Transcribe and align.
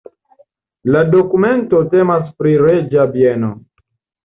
La 0.95 1.03
dokumento 1.15 1.83
temas 1.93 2.33
pri 2.41 2.57
reĝa 2.65 3.09
bieno. 3.15 3.55